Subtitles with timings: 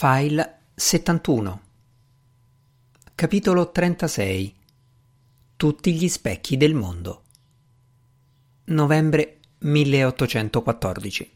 [0.00, 1.60] File 71
[3.16, 4.54] Capitolo 36
[5.56, 7.22] Tutti gli specchi del mondo.
[8.66, 11.30] Novembre 1814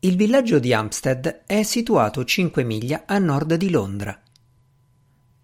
[0.00, 4.20] Il villaggio di Hampstead è situato 5 miglia a nord di Londra.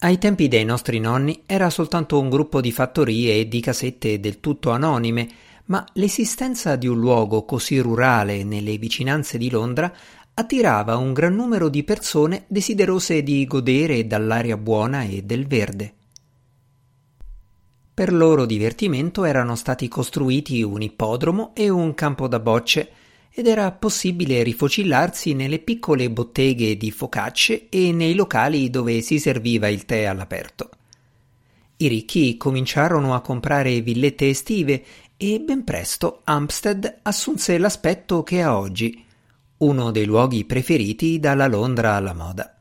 [0.01, 4.41] Ai tempi dei nostri nonni era soltanto un gruppo di fattorie e di casette del
[4.41, 5.27] tutto anonime,
[5.69, 9.93] ma l'esistenza di un luogo così rurale nelle vicinanze di Londra
[10.39, 15.95] attirava un gran numero di persone desiderose di godere dall'aria buona e del verde.
[17.93, 22.89] Per loro divertimento erano stati costruiti un ippodromo e un campo da bocce
[23.33, 29.67] ed era possibile rifocillarsi nelle piccole botteghe di focacce e nei locali dove si serviva
[29.67, 30.71] il tè all'aperto.
[31.79, 34.85] I ricchi cominciarono a comprare villette estive
[35.17, 39.07] e ben presto Hampstead assunse l'aspetto che ha oggi,
[39.59, 42.55] uno dei luoghi preferiti dalla Londra alla moda.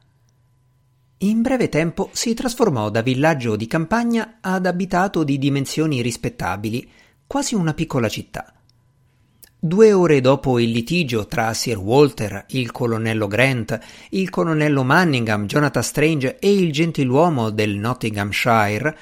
[1.20, 6.90] In breve tempo si trasformò da villaggio di campagna ad abitato di dimensioni rispettabili,
[7.26, 8.54] quasi una piccola città.
[9.60, 13.80] Due ore dopo il litigio tra Sir Walter, il colonnello Grant,
[14.12, 18.98] il colonnello Manningham, Jonathan Strange e il gentiluomo del Nottinghamshire,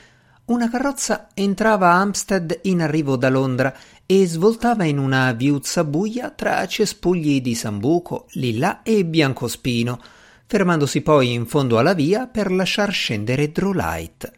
[0.46, 3.76] una carrozza entrava a Hampstead in arrivo da Londra
[4.06, 10.00] e svoltava in una viuzza buia tra cespugli di sambuco, lilla e biancospino,
[10.46, 14.32] fermandosi poi in fondo alla via per lasciar scendere Drolight.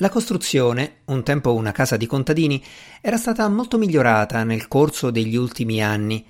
[0.00, 2.62] La costruzione, un tempo una casa di contadini,
[3.00, 6.22] era stata molto migliorata nel corso degli ultimi anni.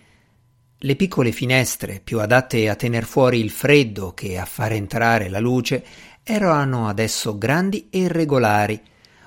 [0.78, 5.40] Le piccole finestre, più adatte a tener fuori il freddo che a far entrare la
[5.40, 5.84] luce,
[6.22, 8.80] erano adesso grandi e regolari.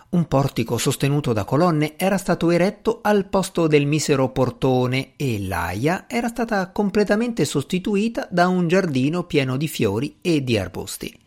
[0.09, 6.05] Un portico sostenuto da colonne era stato eretto al posto del misero portone e l'aia
[6.07, 11.19] era stata completamente sostituita da un giardino pieno di fiori e di arbusti.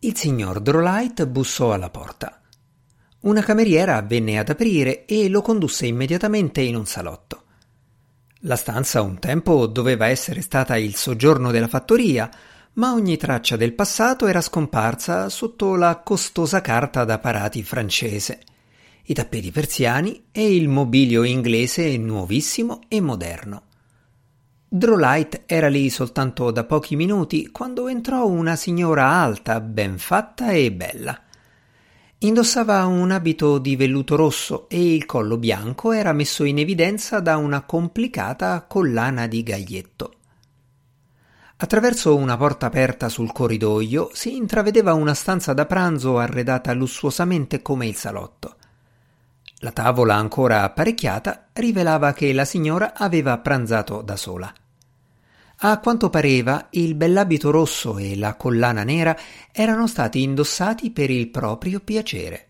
[0.00, 2.42] Il signor Drolight bussò alla porta.
[3.20, 7.42] Una cameriera venne ad aprire e lo condusse immediatamente in un salotto.
[8.40, 12.30] La stanza un tempo doveva essere stata il soggiorno della fattoria,
[12.76, 18.40] ma ogni traccia del passato era scomparsa sotto la costosa carta da parati francese,
[19.04, 23.62] i tappeti persiani e il mobilio inglese nuovissimo e moderno.
[24.68, 30.70] Drolight era lì soltanto da pochi minuti quando entrò una signora alta, ben fatta e
[30.70, 31.18] bella.
[32.18, 37.36] Indossava un abito di velluto rosso e il collo bianco era messo in evidenza da
[37.36, 40.15] una complicata collana di gaglietto.
[41.58, 47.86] Attraverso una porta aperta sul corridoio si intravedeva una stanza da pranzo arredata lussuosamente come
[47.86, 48.56] il salotto.
[49.60, 54.52] La tavola ancora apparecchiata rivelava che la signora aveva pranzato da sola.
[55.60, 59.16] A quanto pareva, il bell'abito rosso e la collana nera
[59.50, 62.48] erano stati indossati per il proprio piacere.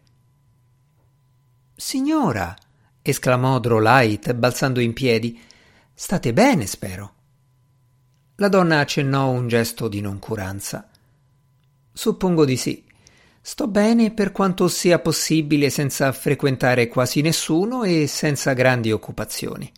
[1.77, 2.56] Signora,
[3.03, 5.41] esclamò Drolight balzando in piedi,
[5.94, 7.16] state bene, spero.
[8.37, 10.89] La donna accennò un gesto di noncuranza.
[11.91, 12.85] Suppongo di sì.
[13.41, 19.73] Sto bene per quanto sia possibile senza frequentare quasi nessuno e senza grandi occupazioni.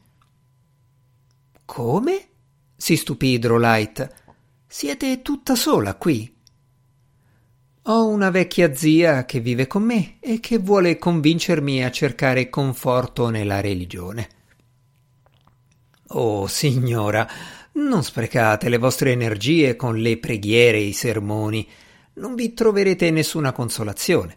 [1.65, 2.29] Come?
[2.75, 4.15] si stupì Drolight.
[4.67, 6.35] Siete tutta sola qui?
[7.83, 13.31] Ho una vecchia zia che vive con me e che vuole convincermi a cercare conforto
[13.31, 14.29] nella religione.
[16.09, 17.29] Oh, signora,
[17.73, 21.69] non sprecate le vostre energie con le preghiere e i sermoni.
[22.15, 24.37] Non vi troverete nessuna consolazione.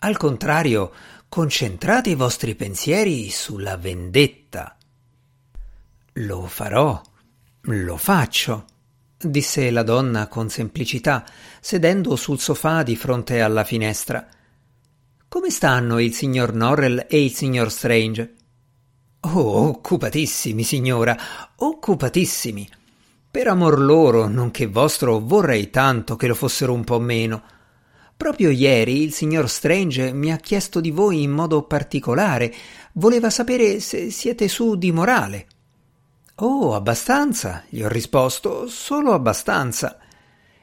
[0.00, 0.92] Al contrario,
[1.28, 4.76] concentrate i vostri pensieri sulla vendetta.
[6.12, 7.00] Lo farò,
[7.62, 8.64] lo faccio,
[9.18, 11.26] disse la donna con semplicità,
[11.60, 14.26] sedendo sul sofà di fronte alla finestra.
[15.28, 18.35] Come stanno il signor Norrell e il signor Strange?
[19.20, 21.16] Oh, occupatissimi, signora,
[21.56, 22.68] occupatissimi.
[23.30, 27.42] Per amor loro, nonché vostro, vorrei tanto che lo fossero un po' meno.
[28.16, 32.54] Proprio ieri il signor Strange mi ha chiesto di voi in modo particolare.
[32.92, 35.46] Voleva sapere se siete su di morale.
[36.36, 39.98] Oh, abbastanza, gli ho risposto, solo abbastanza.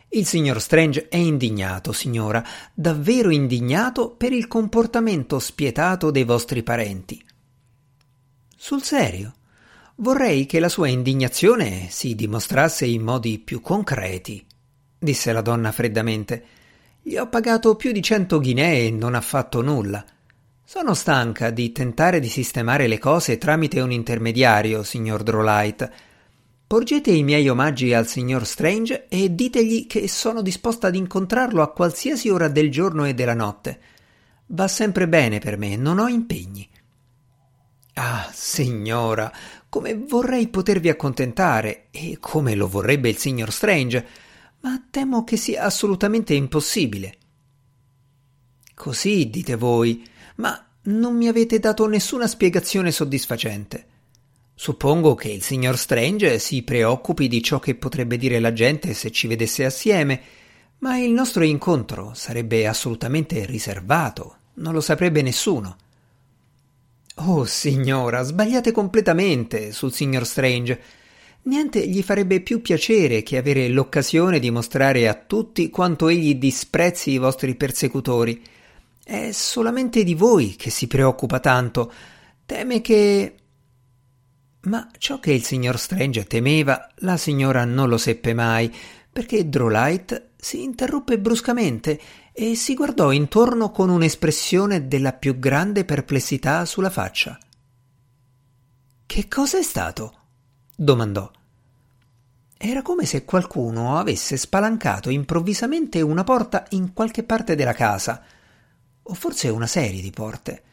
[0.10, 7.24] Il signor Strange è indignato, signora, davvero indignato per il comportamento spietato dei vostri parenti.
[8.63, 9.33] Sul serio?
[9.95, 14.42] Vorrei che la sua indignazione si dimostrasse in modi più concreti,
[14.98, 16.45] disse la donna freddamente.
[17.01, 20.06] Gli ho pagato più di cento ghinee e non ha fatto nulla.
[20.63, 25.92] Sono stanca di tentare di sistemare le cose tramite un intermediario, signor Drolight.
[26.65, 31.74] Porgete i miei omaggi al signor Strange e ditegli che sono disposta ad incontrarlo a
[31.74, 33.77] qualsiasi ora del giorno e della notte.
[34.45, 36.69] Va sempre bene per me, non ho impegni.
[37.95, 39.31] Ah, signora,
[39.69, 44.07] come vorrei potervi accontentare e come lo vorrebbe il signor Strange,
[44.62, 47.18] ma temo che sia assolutamente impossibile.
[48.74, 53.86] Così dite voi, ma non mi avete dato nessuna spiegazione soddisfacente.
[54.56, 59.12] Suppongo che il signor Strange si preoccupi di ciò che potrebbe dire la gente se
[59.12, 60.22] ci vedesse assieme,
[60.80, 65.78] ma il nostro incontro sarebbe assolutamente riservato, non lo saprebbe nessuno.
[67.15, 70.81] Oh, signora, sbagliate completamente sul signor Strange.
[71.44, 77.12] Niente gli farebbe più piacere che avere l'occasione di mostrare a tutti quanto egli disprezzi
[77.12, 78.42] i vostri persecutori.
[79.04, 81.92] È solamente di voi che si preoccupa tanto.
[82.45, 83.36] Teme che
[84.62, 88.74] ma ciò che il signor Strange temeva, la signora non lo seppe mai,
[89.12, 92.00] perché Drolight si interruppe bruscamente
[92.31, 97.38] e si guardò intorno con un'espressione della più grande perplessità sulla faccia.
[99.06, 100.18] Che cosa è stato?
[100.75, 101.31] domandò.
[102.57, 108.24] Era come se qualcuno avesse spalancato improvvisamente una porta in qualche parte della casa,
[109.01, 110.63] o forse una serie di porte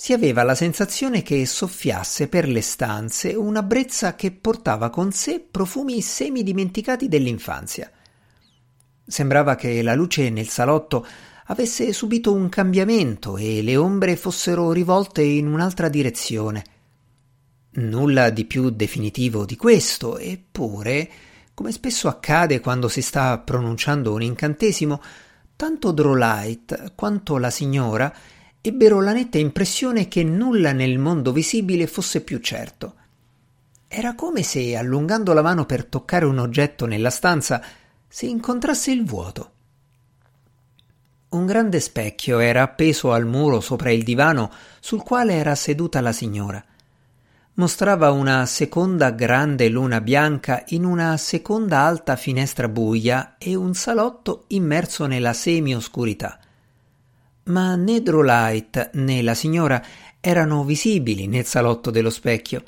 [0.00, 5.40] si aveva la sensazione che soffiasse per le stanze una brezza che portava con sé
[5.40, 7.90] profumi semi dimenticati dell'infanzia.
[9.10, 11.04] Sembrava che la luce nel salotto
[11.46, 16.64] avesse subito un cambiamento e le ombre fossero rivolte in un'altra direzione.
[17.72, 21.10] Nulla di più definitivo di questo, eppure,
[21.54, 25.02] come spesso accade quando si sta pronunciando un incantesimo,
[25.56, 28.14] tanto Drolight quanto la signora
[28.60, 32.94] ebbero la netta impressione che nulla nel mondo visibile fosse più certo.
[33.88, 37.60] Era come se, allungando la mano per toccare un oggetto nella stanza,
[38.10, 39.50] si incontrasse il vuoto.
[41.28, 46.12] Un grande specchio era appeso al muro sopra il divano sul quale era seduta la
[46.12, 46.62] signora.
[47.54, 54.44] Mostrava una seconda grande luna bianca in una seconda alta finestra buia e un salotto
[54.48, 56.40] immerso nella semi-oscurità
[57.50, 59.82] ma né Drolight né la signora
[60.20, 62.62] erano visibili nel salotto dello specchio.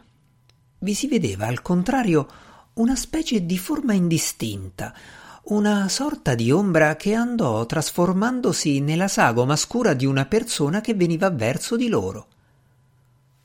[0.79, 2.27] Vi si vedeva al contrario
[2.75, 4.95] una specie di forma indistinta,
[5.44, 11.31] una sorta di ombra che andò trasformandosi nella sagoma scura di una persona che veniva
[11.31, 12.29] verso di loro.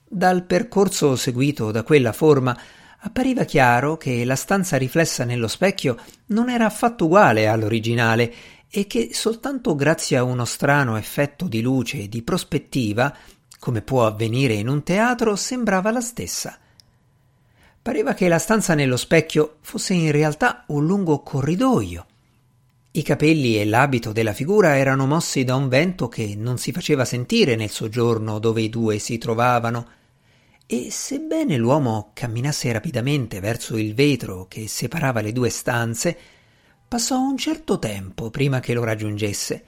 [0.08, 2.56] Dal percorso seguito da quella forma
[3.00, 5.98] appariva chiaro che la stanza riflessa nello specchio
[6.28, 8.34] non era affatto uguale all'originale
[8.70, 13.12] e che soltanto grazie a uno strano effetto di luce e di prospettiva,
[13.58, 16.60] come può avvenire in un teatro, sembrava la stessa.
[17.88, 22.06] Pareva che la stanza nello specchio fosse in realtà un lungo corridoio.
[22.92, 27.06] I capelli e l'abito della figura erano mossi da un vento che non si faceva
[27.06, 29.88] sentire nel soggiorno dove i due si trovavano,
[30.66, 36.18] e sebbene l'uomo camminasse rapidamente verso il vetro che separava le due stanze,
[36.90, 39.64] Passò un certo tempo prima che lo raggiungesse,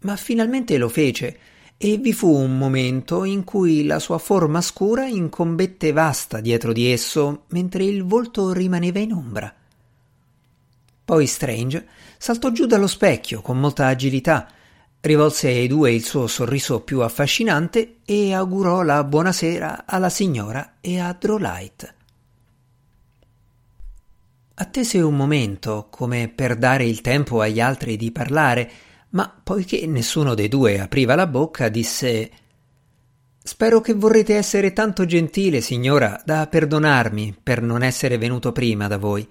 [0.00, 1.38] ma finalmente lo fece
[1.80, 6.90] e vi fu un momento in cui la sua forma scura incombette vasta dietro di
[6.90, 9.54] esso, mentre il volto rimaneva in ombra.
[11.04, 11.86] Poi Strange
[12.18, 14.48] saltò giù dallo specchio con molta agilità,
[15.00, 20.98] rivolse ai due il suo sorriso più affascinante e augurò la buonasera alla signora e
[20.98, 21.94] a Drolight.
[24.54, 28.68] Attese un momento, come per dare il tempo agli altri di parlare,
[29.10, 32.30] ma poiché nessuno dei due apriva la bocca, disse
[33.48, 38.98] Spero che vorrete essere tanto gentile, signora, da perdonarmi per non essere venuto prima da
[38.98, 39.26] voi.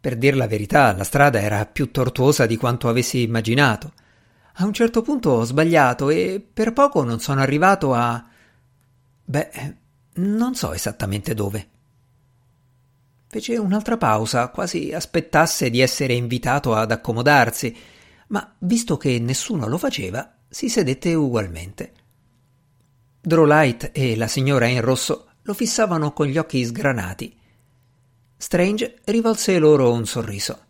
[0.00, 3.94] Per dir la verità, la strada era più tortuosa di quanto avessi immaginato.
[4.54, 8.24] A un certo punto ho sbagliato e per poco non sono arrivato a.
[9.24, 9.76] Beh,
[10.14, 11.68] non so esattamente dove.
[13.26, 17.74] Fece un'altra pausa, quasi aspettasse di essere invitato ad accomodarsi,
[18.32, 21.92] ma visto che nessuno lo faceva, si sedette ugualmente.
[23.20, 27.38] Drolight e la signora in rosso lo fissavano con gli occhi sgranati.
[28.36, 30.64] Strange rivolse loro un sorriso.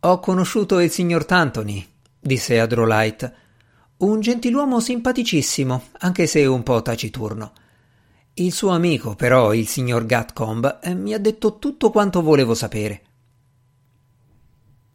[0.00, 1.86] Ho conosciuto il signor Tantony,
[2.18, 3.34] disse a Drolight.
[3.98, 7.52] Un gentiluomo simpaticissimo, anche se un po' taciturno.
[8.34, 13.02] Il suo amico, però, il signor Gatcomb, eh, mi ha detto tutto quanto volevo sapere.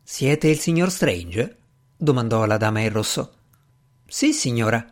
[0.07, 1.57] Siete il signor Strange?
[1.97, 3.33] domandò la dama in rosso.
[4.05, 4.85] Sì, signora.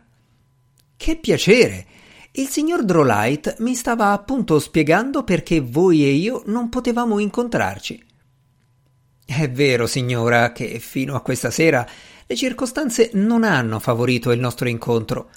[0.96, 1.86] Che piacere!
[2.32, 8.04] Il signor Drolight mi stava appunto spiegando perché voi e io non potevamo incontrarci.
[9.24, 11.88] È vero, signora, che fino a questa sera
[12.26, 15.30] le circostanze non hanno favorito il nostro incontro.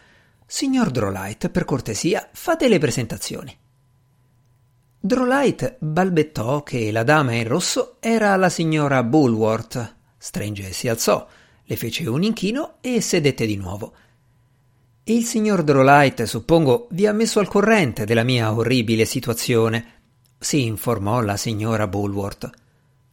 [0.48, 3.56] Signor Drolight, per cortesia, fate le presentazioni.
[5.08, 9.96] Drolight balbettò che la dama in rosso era la signora Bulworth.
[10.18, 11.26] Strange si alzò,
[11.64, 13.94] le fece un inchino e sedette di nuovo.
[15.06, 19.86] Il signor Drolight, suppongo, vi ha messo al corrente della mia orribile situazione,
[20.38, 22.50] si informò la signora Bulworth.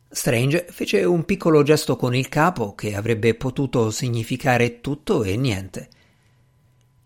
[0.09, 5.89] Strange fece un piccolo gesto con il capo che avrebbe potuto significare tutto e niente.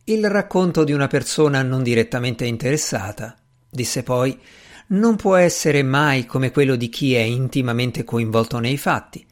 [0.05, 3.37] Il racconto di una persona non direttamente interessata,
[3.69, 4.41] disse poi,
[4.89, 9.27] non può essere mai come quello di chi è intimamente coinvolto nei fatti.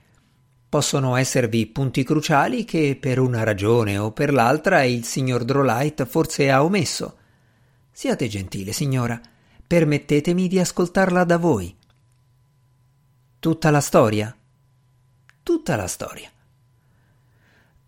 [0.68, 6.50] Possono esservi punti cruciali che per una ragione o per l'altra il signor Drolight forse
[6.50, 7.16] ha omesso.
[7.90, 9.18] Siate gentile, signora,
[9.66, 11.74] permettetemi di ascoltarla da voi.
[13.38, 14.36] Tutta la storia?
[15.42, 16.30] Tutta la storia.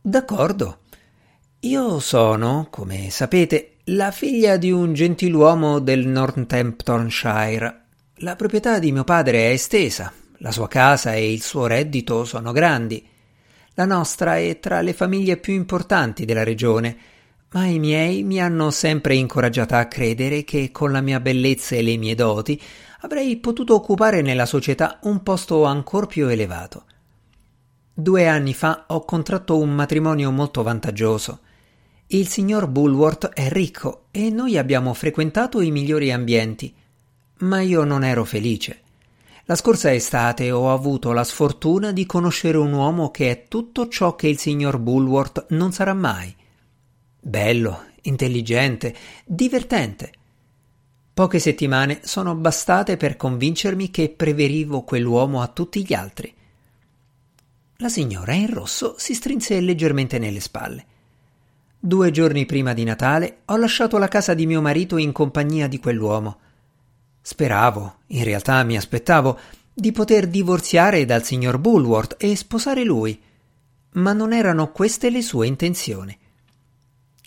[0.01, 0.79] D'accordo.
[1.61, 7.85] Io sono, come sapete, la figlia di un gentiluomo del Northamptonshire.
[8.16, 12.52] La proprietà di mio padre è estesa, la sua casa e il suo reddito sono
[12.52, 13.02] grandi.
[13.75, 16.97] La nostra è tra le famiglie più importanti della regione,
[17.52, 21.80] ma i miei mi hanno sempre incoraggiata a credere che con la mia bellezza e
[21.80, 22.61] le mie doti
[23.00, 26.85] avrei potuto occupare nella società un posto ancor più elevato.
[27.95, 31.40] Due anni fa ho contratto un matrimonio molto vantaggioso.
[32.11, 36.75] Il signor Bulworth è ricco e noi abbiamo frequentato i migliori ambienti,
[37.41, 38.81] ma io non ero felice.
[39.45, 44.17] La scorsa estate ho avuto la sfortuna di conoscere un uomo che è tutto ciò
[44.17, 46.35] che il signor Bulworth non sarà mai.
[47.21, 48.97] Bello, intelligente,
[49.27, 50.12] divertente.
[51.12, 56.33] Poche settimane sono bastate per convincermi che preferivo quell'uomo a tutti gli altri.
[57.77, 60.87] La signora in rosso si strinse leggermente nelle spalle.
[61.81, 65.79] Due giorni prima di Natale ho lasciato la casa di mio marito in compagnia di
[65.79, 66.39] quell'uomo.
[67.21, 69.39] Speravo, in realtà mi aspettavo,
[69.73, 73.21] di poter divorziare dal signor Bulworth e sposare lui,
[73.93, 76.19] ma non erano queste le sue intenzioni.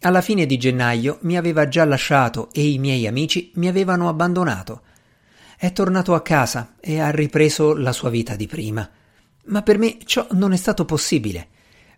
[0.01, 4.81] Alla fine di gennaio mi aveva già lasciato e i miei amici mi avevano abbandonato.
[5.55, 8.87] È tornato a casa e ha ripreso la sua vita di prima.
[9.45, 11.47] Ma per me ciò non è stato possibile.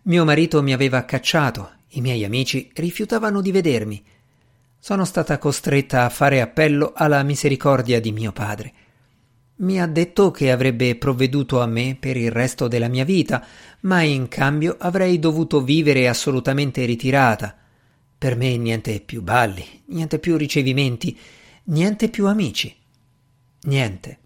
[0.02, 4.02] Mio marito mi aveva cacciato, i miei amici rifiutavano di vedermi.
[4.78, 8.72] Sono stata costretta a fare appello alla misericordia di mio padre.
[9.56, 13.44] Mi ha detto che avrebbe provveduto a me per il resto della mia vita,
[13.80, 17.56] ma in cambio avrei dovuto vivere assolutamente ritirata,
[18.18, 21.16] per me niente più balli, niente più ricevimenti,
[21.64, 22.74] niente più amici.
[23.62, 24.18] Niente.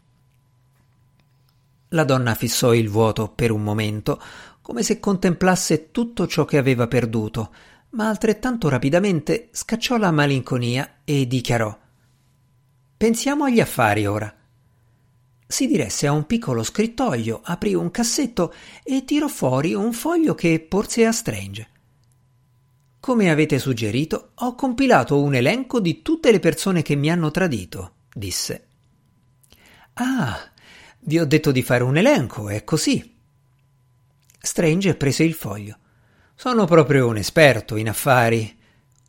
[1.88, 4.20] La donna fissò il vuoto per un momento,
[4.68, 7.54] come se contemplasse tutto ciò che aveva perduto,
[7.92, 11.74] ma altrettanto rapidamente scacciò la malinconia e dichiarò
[12.98, 14.30] Pensiamo agli affari ora.
[15.46, 20.60] Si diresse a un piccolo scrittoio, aprì un cassetto e tirò fuori un foglio che
[20.60, 21.68] porse a Strange.
[23.00, 27.94] Come avete suggerito, ho compilato un elenco di tutte le persone che mi hanno tradito,
[28.12, 28.66] disse.
[29.94, 30.38] Ah,
[31.00, 33.16] vi ho detto di fare un elenco, è così.
[34.38, 35.76] Strange prese il foglio.
[36.34, 38.56] Sono proprio un esperto in affari.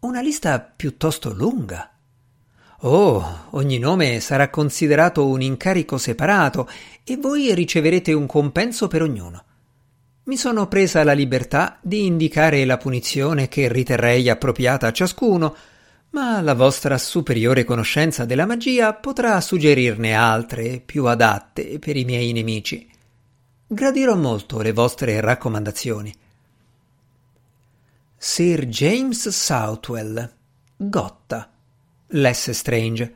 [0.02, 1.92] Una lista piuttosto lunga.
[2.82, 6.70] Oh, ogni nome sarà considerato un incarico separato
[7.04, 9.44] e voi riceverete un compenso per ognuno
[10.30, 15.56] mi sono presa la libertà di indicare la punizione che riterrei appropriata a ciascuno,
[16.12, 22.32] ma la vostra superiore conoscenza della magia potrà suggerirne altre più adatte per i miei
[22.32, 22.88] nemici.
[23.72, 26.12] Gradirò molto le vostre raccomandazioni.
[28.18, 30.34] Sir James Southwell,
[30.76, 31.52] Gotta,
[32.08, 33.14] lesse Strange.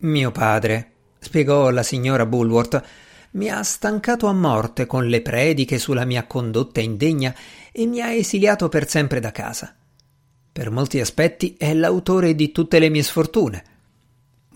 [0.00, 2.84] Mio padre, spiegò la signora Bulworth,
[3.30, 7.34] mi ha stancato a morte con le prediche sulla mia condotta indegna
[7.72, 9.74] e mi ha esiliato per sempre da casa.
[10.52, 13.64] Per molti aspetti è l'autore di tutte le mie sfortune.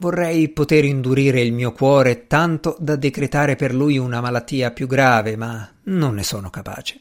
[0.01, 5.35] Vorrei poter indurire il mio cuore tanto da decretare per lui una malattia più grave,
[5.35, 7.01] ma non ne sono capace.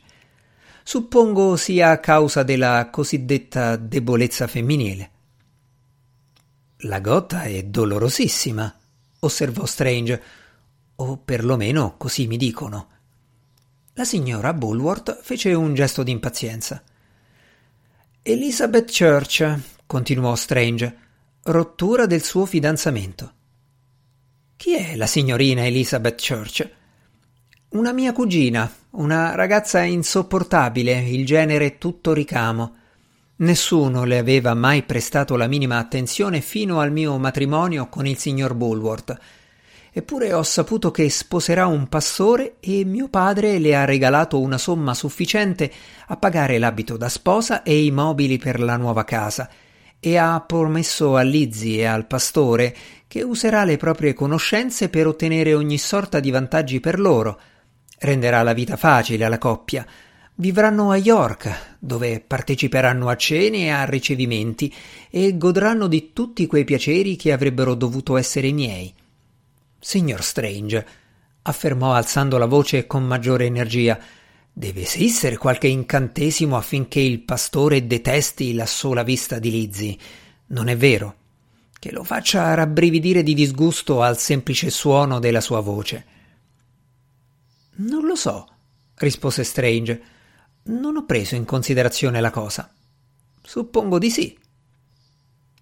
[0.82, 5.12] Suppongo sia a causa della cosiddetta debolezza femminile.
[6.82, 8.75] La gotta è dolorosissima,
[9.20, 10.24] osservò Strange
[10.96, 12.88] o perlomeno così mi dicono.
[13.94, 16.82] La signora Bulworth fece un gesto d'impazienza.
[18.24, 21.06] Elizabeth Church, continuò Strange,
[21.48, 23.32] rottura del suo fidanzamento.
[24.58, 26.70] Chi è la signorina Elizabeth Church?
[27.70, 32.75] Una mia cugina, una ragazza insopportabile, il genere tutto ricamo.
[33.38, 38.54] Nessuno le aveva mai prestato la minima attenzione fino al mio matrimonio con il signor
[38.54, 39.18] Bulworth.
[39.94, 44.94] Eppure ho saputo che sposerà un pastore e mio padre le ha regalato una somma
[44.94, 45.72] sufficiente
[46.08, 49.50] a pagare l'abito da sposa e i mobili per la nuova casa
[50.00, 52.75] e ha promesso a Lizzie e al pastore
[53.08, 57.39] che userà le proprie conoscenze per ottenere ogni sorta di vantaggi per loro.
[58.00, 59.86] Renderà la vita facile alla coppia,
[60.39, 64.72] Vivranno a York, dove parteciperanno a cene e a ricevimenti
[65.10, 68.94] e godranno di tutti quei piaceri che avrebbero dovuto essere miei.
[69.80, 70.86] Signor Strange,
[71.42, 73.98] affermò alzando la voce con maggiore energia,
[74.58, 79.96] deve esistere qualche incantesimo affinché il pastore detesti la sola vista di Lizzie.
[80.48, 81.16] Non è vero?
[81.78, 86.06] Che lo faccia rabbrividire di disgusto al semplice suono della sua voce.
[87.76, 88.48] Non lo so,
[88.96, 90.02] rispose Strange
[90.64, 92.68] non ho preso in considerazione la cosa.
[93.44, 94.36] Suppongo di sì.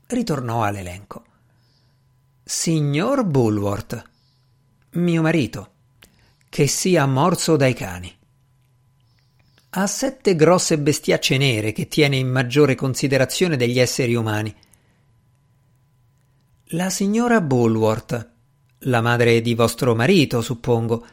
[0.07, 1.25] Ritornò all'elenco.
[2.45, 4.03] Signor Bulworth,
[4.91, 5.71] mio marito,
[6.47, 8.23] che sia morso dai cani.
[9.77, 14.55] Ha sette grosse bestiacce nere che tiene in maggiore considerazione degli esseri umani.
[16.69, 18.29] La signora Bulworth,
[18.79, 21.05] la madre di vostro marito, suppongo,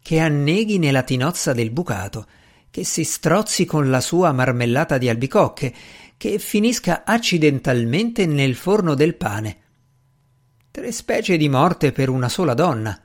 [0.00, 2.26] che anneghi nella tinozza del bucato
[2.70, 5.74] che si strozzi con la sua marmellata di albicocche,
[6.16, 9.58] che finisca accidentalmente nel forno del pane.
[10.70, 12.98] Tre specie di morte per una sola donna.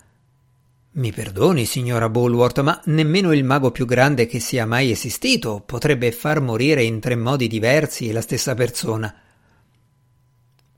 [0.96, 6.14] Mi perdoni, signora Bulworth, ma nemmeno il mago più grande che sia mai esistito potrebbe
[6.14, 9.14] far morire in tre modi diversi la stessa persona.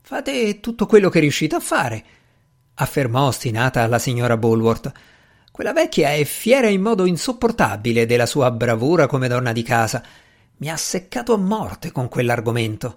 [0.00, 2.04] Fate tutto quello che riuscite a fare,
[2.74, 4.90] affermò ostinata la signora Bulworth.
[5.52, 10.02] Quella vecchia è fiera in modo insopportabile della sua bravura come donna di casa.
[10.56, 12.96] Mi ha seccato a morte con quell'argomento.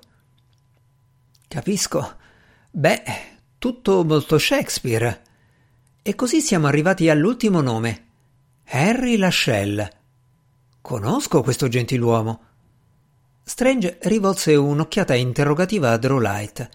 [1.47, 2.15] Capisco.
[2.71, 3.03] Beh,
[3.59, 5.21] tutto molto Shakespeare.
[6.01, 8.05] E così siamo arrivati all'ultimo nome.
[8.69, 9.87] Harry Lashell.
[10.81, 12.41] Conosco questo gentiluomo.
[13.43, 16.69] Strange rivolse un'occhiata interrogativa a Drolight.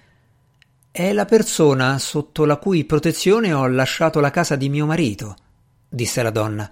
[0.90, 5.36] È la persona sotto la cui protezione ho lasciato la casa di mio marito
[5.88, 6.70] disse la donna.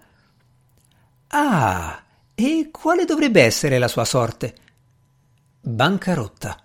[1.28, 2.02] Ah,
[2.34, 4.54] e quale dovrebbe essere la sua sorte?
[5.60, 6.62] Bancarotta.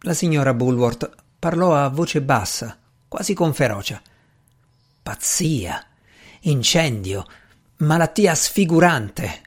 [0.00, 4.00] La signora Bulworth parlò a voce bassa, quasi con ferocia.
[5.02, 5.84] Pazzia,
[6.42, 7.24] incendio,
[7.78, 9.40] malattia sfigurante,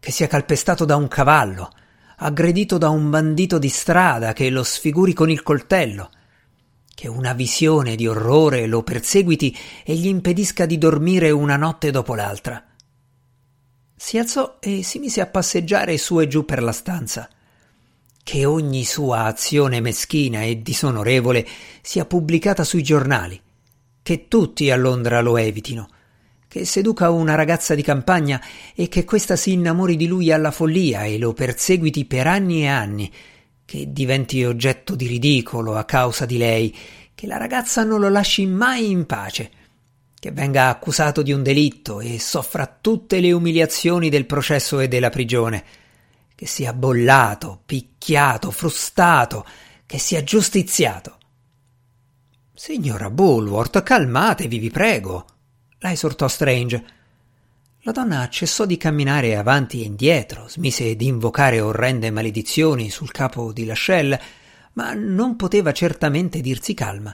[0.00, 1.70] che sia calpestato da un cavallo,
[2.16, 6.10] aggredito da un bandito di strada che lo sfiguri con il coltello,
[6.94, 12.14] che una visione di orrore lo perseguiti e gli impedisca di dormire una notte dopo
[12.14, 12.64] l'altra.
[13.94, 17.28] Si alzò e si mise a passeggiare su e giù per la stanza.
[18.22, 21.46] Che ogni sua azione meschina e disonorevole
[21.82, 23.38] sia pubblicata sui giornali,
[24.04, 25.88] che tutti a Londra lo evitino,
[26.46, 28.38] che seduca una ragazza di campagna
[28.74, 32.66] e che questa si innamori di lui alla follia e lo perseguiti per anni e
[32.66, 33.10] anni,
[33.64, 36.76] che diventi oggetto di ridicolo a causa di lei,
[37.14, 39.50] che la ragazza non lo lasci mai in pace,
[40.20, 45.08] che venga accusato di un delitto e soffra tutte le umiliazioni del processo e della
[45.08, 45.64] prigione,
[46.34, 49.46] che sia bollato, picchiato, frustato,
[49.86, 51.20] che sia giustiziato.
[52.56, 55.26] Signora Bulworth, calmatevi, vi prego,
[55.78, 56.84] la esortò Strange.
[57.80, 63.52] La donna cessò di camminare avanti e indietro, smise di invocare orrende maledizioni sul capo
[63.52, 64.20] di Lascelle,
[64.74, 67.12] ma non poteva certamente dirsi calma.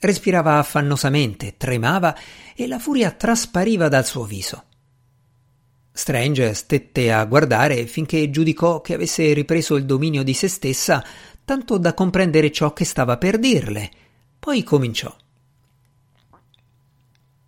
[0.00, 2.12] Respirava affannosamente, tremava
[2.56, 4.64] e la furia traspariva dal suo viso.
[5.92, 11.04] Strange stette a guardare finché giudicò che avesse ripreso il dominio di se stessa,
[11.44, 13.90] tanto da comprendere ciò che stava per dirle.
[14.42, 15.16] Poi cominciò.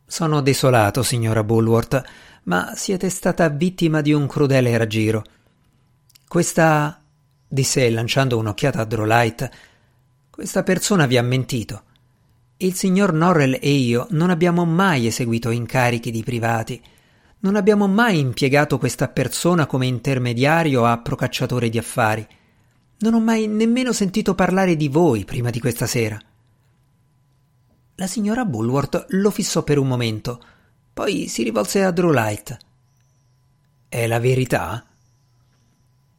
[0.06, 2.00] Sono desolato, signora Bulworth,
[2.44, 5.24] ma siete stata vittima di un crudele raggiro.
[6.28, 7.02] Questa
[7.48, 9.50] disse lanciando un'occhiata a Drolight,
[10.30, 11.82] questa persona vi ha mentito.
[12.58, 16.80] Il signor Norrell e io non abbiamo mai eseguito incarichi di privati.
[17.40, 22.24] Non abbiamo mai impiegato questa persona come intermediario a procacciatore di affari.
[22.98, 26.16] Non ho mai nemmeno sentito parlare di voi prima di questa sera.
[27.96, 30.42] La signora Bulworth lo fissò per un momento,
[30.92, 32.56] poi si rivolse a Drolight.
[33.88, 34.84] È la verità?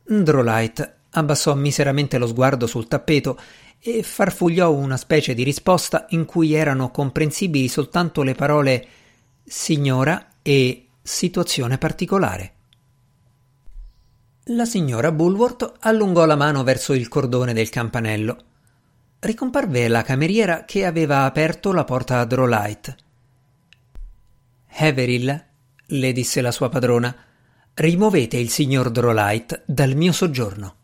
[0.01, 3.37] Drolight, abbassò miseramente lo sguardo sul tappeto
[3.79, 8.87] e farfugliò una specie di risposta in cui erano comprensibili soltanto le parole
[9.43, 12.53] signora e situazione particolare.
[14.49, 18.37] La signora Bulworth allungò la mano verso il cordone del campanello.
[19.25, 22.95] Ricomparve la cameriera che aveva aperto la porta a Drolight.
[24.67, 25.45] Haverhill,
[25.83, 27.15] le disse la sua padrona,
[27.73, 30.75] rimuovete il signor Drolight dal mio soggiorno.